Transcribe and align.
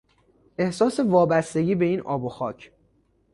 احساس 0.57 0.99
وابستگی 0.99 1.75
به 1.75 1.85
این 1.85 2.01
آب 2.01 2.23
و 2.23 2.29
خاک 2.29 2.71